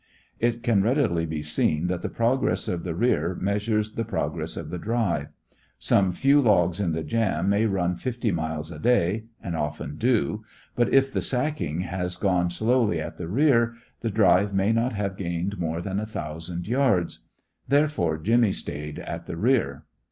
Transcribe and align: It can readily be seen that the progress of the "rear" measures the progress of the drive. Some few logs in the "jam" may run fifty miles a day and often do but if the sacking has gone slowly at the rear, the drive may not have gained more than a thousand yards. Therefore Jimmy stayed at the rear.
It 0.39 0.63
can 0.63 0.81
readily 0.81 1.27
be 1.27 1.43
seen 1.43 1.85
that 1.85 2.01
the 2.01 2.09
progress 2.09 2.67
of 2.67 2.83
the 2.83 2.95
"rear" 2.95 3.37
measures 3.39 3.91
the 3.91 4.03
progress 4.03 4.57
of 4.57 4.71
the 4.71 4.79
drive. 4.79 5.27
Some 5.77 6.11
few 6.11 6.41
logs 6.41 6.79
in 6.79 6.93
the 6.93 7.03
"jam" 7.03 7.49
may 7.49 7.67
run 7.67 7.93
fifty 7.95 8.31
miles 8.31 8.71
a 8.71 8.79
day 8.79 9.25
and 9.43 9.55
often 9.55 9.97
do 9.97 10.43
but 10.75 10.91
if 10.91 11.13
the 11.13 11.21
sacking 11.21 11.81
has 11.81 12.17
gone 12.17 12.49
slowly 12.49 12.99
at 12.99 13.17
the 13.17 13.27
rear, 13.27 13.75
the 13.99 14.09
drive 14.09 14.55
may 14.55 14.71
not 14.71 14.93
have 14.93 15.17
gained 15.17 15.59
more 15.59 15.83
than 15.83 15.99
a 15.99 16.07
thousand 16.07 16.67
yards. 16.67 17.19
Therefore 17.67 18.17
Jimmy 18.17 18.53
stayed 18.53 18.97
at 18.97 19.27
the 19.27 19.37
rear. 19.37 19.85